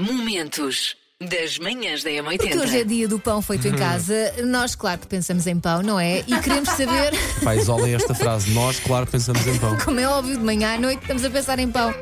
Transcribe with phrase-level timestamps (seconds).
[0.00, 2.86] Momentos das manhãs da Porque hoje é M80.
[2.88, 4.32] dia do pão feito em casa.
[4.46, 6.20] Nós, claro que pensamos em pão, não é?
[6.26, 7.12] E queremos saber,
[7.44, 8.50] Pá, isolem esta frase.
[8.52, 9.76] Nós, claro, pensamos em pão.
[9.84, 11.94] como é óbvio, de manhã à noite estamos a pensar em pão.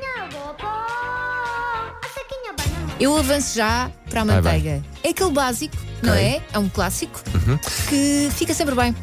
[3.00, 4.54] Eu avanço já para a Vai, vai.
[4.58, 4.84] manteiga.
[5.02, 6.24] É aquele básico, não Ok.
[6.24, 6.42] é?
[6.52, 7.58] É um clássico Uhum.
[7.88, 8.94] que fica sempre bem.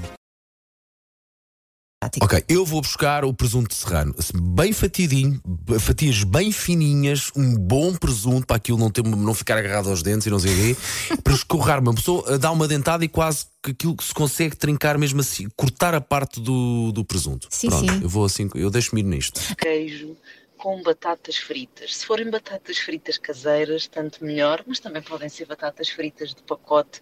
[2.22, 4.14] Ok, eu vou buscar o presunto serrano.
[4.34, 9.58] Bem fatiadinho, b- fatias bem fininhas, um bom presunto para aquilo não, ter, não ficar
[9.58, 11.18] agarrado aos dentes e não sei o quê.
[11.24, 14.98] para escorrar uma pessoa, dá uma dentada e quase que aquilo que se consegue trincar
[14.98, 17.48] mesmo assim, cortar a parte do, do presunto.
[17.50, 18.00] Sim, Pronto, sim.
[18.04, 19.42] eu vou assim, eu deixo-me ir nisto.
[19.58, 20.16] queijo
[20.66, 21.96] com batatas fritas.
[21.96, 27.00] Se forem batatas fritas caseiras, tanto melhor, mas também podem ser batatas fritas de pacote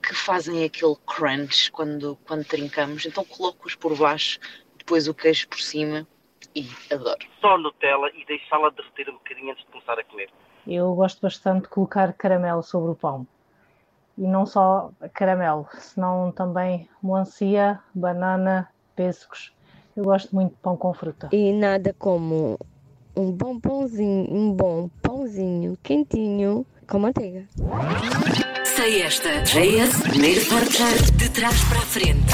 [0.00, 3.04] que fazem aquele crunch quando, quando trincamos.
[3.04, 4.38] Então coloco-os por baixo,
[4.78, 6.06] depois o queijo por cima
[6.54, 7.18] e adoro.
[7.40, 10.30] só Nutella e deixá-la derreter um bocadinho antes de começar a comer.
[10.64, 13.26] Eu gosto bastante de colocar caramelo sobre o pão.
[14.16, 19.52] E não só caramelo, senão também melancia, banana, pêssegos.
[19.96, 21.28] Eu gosto muito de pão com fruta.
[21.32, 22.56] E nada como
[23.16, 27.46] um bom pãozinho, um bom pãozinho quentinho com manteiga.
[28.76, 29.42] Sei esta.
[29.42, 32.32] JS, primeiro portar de trás para a frente.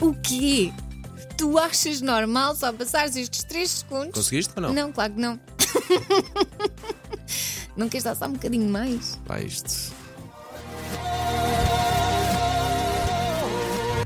[0.00, 0.72] O quê?
[1.36, 4.14] Tu achas normal só passares estes 3 segundos?
[4.14, 4.72] Conseguiste ou não?
[4.72, 5.40] Não, claro que não.
[7.76, 9.18] não queres dar só um bocadinho mais?
[9.24, 9.92] Pá, isto.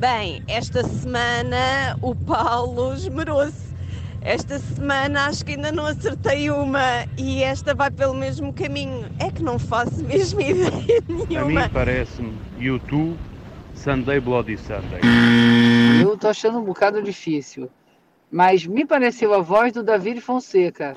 [0.01, 3.67] Bem, esta semana o Paulo esmerou-se.
[4.21, 9.09] Esta semana acho que ainda não acertei uma e esta vai pelo mesmo caminho.
[9.19, 11.63] É que não faço mesmo ideia A nenhuma.
[11.63, 13.17] mim parece-me YouTube
[13.75, 15.01] Sunday Bloody Sunday.
[16.03, 17.71] Eu tô achando um bocado difícil.
[18.31, 20.95] Mas me pareceu a voz do David Fonseca.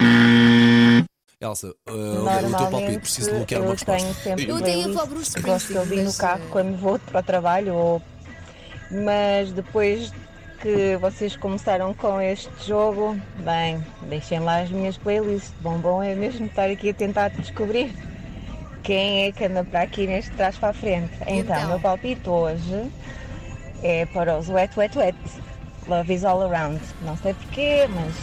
[1.39, 4.02] Elsa, uh, o teu palpite, preciso de bloquear uma eu resposta.
[4.02, 6.42] tenho sempre Eu até ia playlist para o Bruce que gosto de ouvir no carro
[6.50, 7.75] quando vou para o trabalho.
[7.75, 8.02] Ou...
[8.92, 10.11] Mas depois
[10.61, 15.54] que vocês começaram com este jogo, bem, deixem lá as minhas playlists.
[15.61, 17.94] Bom, bom é mesmo estar aqui a tentar descobrir
[18.83, 21.14] quem é que anda para aqui neste trás para a frente.
[21.27, 21.67] Então, Então?
[21.67, 22.92] meu palpite hoje
[23.83, 25.17] é para os Wet Wet Wet.
[25.88, 26.80] Love is all around.
[27.02, 28.14] Não sei porquê, mas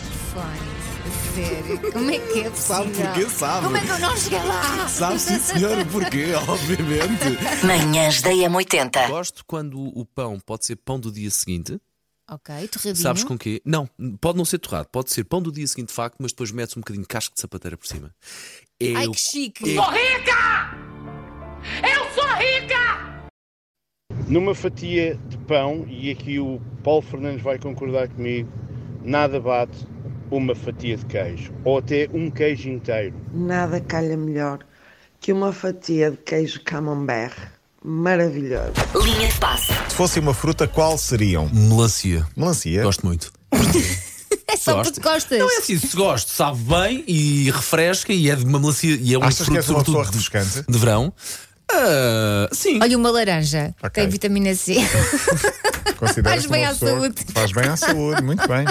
[1.45, 1.93] sério.
[1.93, 2.55] Como é que é possível?
[2.57, 3.29] Sabe porquê?
[3.31, 3.65] Sabe.
[3.65, 4.89] Como é que eu não cheguei lá?
[4.89, 7.65] Sabe sim, senhor, o porquê, obviamente.
[7.67, 9.09] Manhãs da M80.
[9.09, 11.79] Gosto quando o pão pode ser pão do dia seguinte.
[12.29, 12.97] Ok, torradinho.
[12.97, 13.63] Sabes com quê?
[13.65, 13.89] Não,
[14.21, 16.77] pode não ser torrado, pode ser pão do dia seguinte de facto, mas depois metes
[16.77, 18.13] um bocadinho de casco de sapateira por cima.
[18.81, 19.79] É Ai, o- que chique.
[19.79, 19.81] é-
[24.29, 28.51] Numa fatia de pão, e aqui o Paulo Fernandes vai concordar comigo,
[29.05, 29.87] nada bate
[30.31, 33.15] uma fatia de queijo, ou até um queijo inteiro.
[33.33, 34.59] Nada calha melhor
[35.21, 37.35] que uma fatia de queijo camembert.
[37.85, 38.73] Maravilhoso.
[39.03, 39.67] Linha de passe.
[39.89, 41.49] Se fosse uma fruta, qual seriam?
[41.53, 42.27] Melancia.
[42.37, 42.83] Melancia?
[42.83, 43.33] Gosto muito.
[44.49, 44.95] É só Gosto.
[44.95, 45.39] porque gostas.
[45.41, 49.13] Não é assim, se gosto, sabe bem e refresca e é de uma melancia e
[49.13, 50.71] é um Achas que fruto és uma sobretudo pessoa de, refrescante?
[50.73, 51.13] de verão.
[51.71, 52.79] Ah, sim.
[52.81, 53.75] Olha, uma laranja.
[53.83, 53.91] Ok.
[54.03, 54.77] Tem vitamina C.
[56.23, 57.15] Faz bem uma à saúde.
[57.33, 58.65] Faz bem à saúde, muito bem.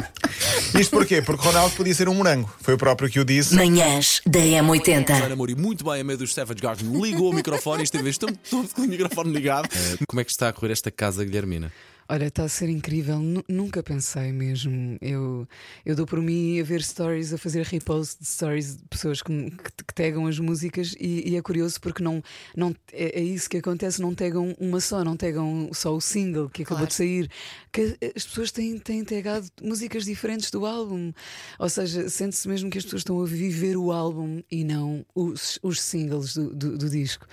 [0.80, 1.22] Isto porquê?
[1.22, 2.54] Porque Ronaldo podia ser um morango.
[2.62, 3.56] Foi o próprio que o disse.
[3.56, 5.24] Manhãs da M80.
[5.24, 8.30] Ana Mouri, muito bem, a meio dos Savage Garden, ligou o microfone e esteve estou
[8.50, 9.70] todo com o microfone ligado.
[10.08, 11.72] Como é que está a correr esta casa, Guilhermina?
[12.08, 13.18] Olha, está a ser incrível.
[13.18, 14.96] Nu- nunca pensei mesmo.
[15.02, 15.48] Eu,
[15.84, 19.34] eu dou por mim a ver stories, a fazer repost de stories de pessoas que,
[19.50, 22.22] que, que tagam as músicas e, e é curioso porque não,
[22.56, 26.48] não é, é isso que acontece, não tagam uma só, não tagam só o single
[26.48, 26.90] que acabou Claro.
[26.90, 27.30] de sair.
[27.72, 31.12] Que as pessoas têm, têm tagado músicas diferentes do álbum.
[31.58, 35.58] Ou seja, sente-se mesmo que as pessoas estão a viver o álbum e não os,
[35.64, 37.26] os singles do, do, do disco.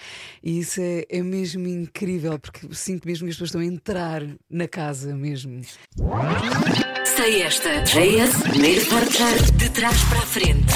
[0.42, 4.22] E isso é, é mesmo incrível porque sinto mesmo que as pessoas estão a entrar
[4.48, 5.62] na casa mesmo.
[7.16, 7.82] Sei esta.
[7.82, 10.72] JS, primeiro portar de trás para a frente.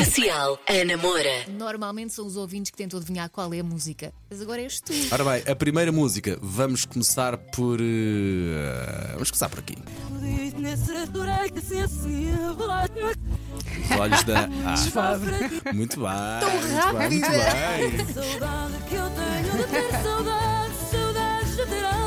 [0.00, 1.44] Especial Ana Moura.
[1.48, 4.12] Normalmente são os ouvintes que tentam adivinhar qual é a música.
[4.30, 4.92] Mas agora és tu.
[5.10, 7.78] Ora bem, a primeira música, vamos começar por.
[7.80, 9.76] eh, vamos começar por aqui.
[13.90, 14.48] Os olhos da.
[14.64, 15.18] Ah,
[15.74, 16.10] muito bem.
[16.40, 16.50] Tão
[17.00, 17.20] muito bem.
[17.20, 17.30] Muito
[21.80, 21.99] bem.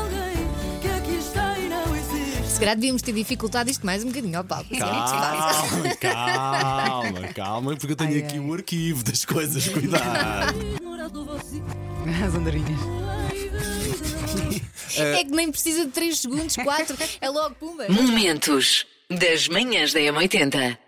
[2.54, 4.64] Se calhar devíamos ter dificultado isto mais um bocadinho, ó Paulo.
[4.78, 8.38] Calma, calma, calma, porque eu tenho Ai, aqui ai.
[8.38, 10.54] o arquivo das coisas, cuidado.
[12.24, 12.78] As andorinhas.
[14.96, 17.88] É que nem precisa de 3 segundos, 4, é logo pumba.
[17.88, 20.78] Momentos das manhãs da M80.